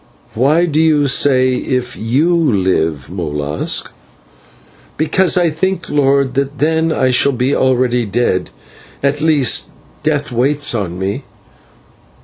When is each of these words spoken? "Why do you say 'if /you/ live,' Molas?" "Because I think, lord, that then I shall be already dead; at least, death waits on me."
"Why 0.33 0.65
do 0.65 0.79
you 0.81 1.05
say 1.05 1.53
'if 1.53 1.95
/you/ 1.95 2.33
live,' 2.63 3.11
Molas?" 3.11 3.83
"Because 4.97 5.37
I 5.37 5.51
think, 5.51 5.89
lord, 5.91 6.33
that 6.33 6.57
then 6.57 6.91
I 6.91 7.11
shall 7.11 7.33
be 7.33 7.53
already 7.55 8.05
dead; 8.05 8.49
at 9.03 9.21
least, 9.21 9.69
death 10.01 10.31
waits 10.31 10.73
on 10.73 10.97
me." 10.97 11.23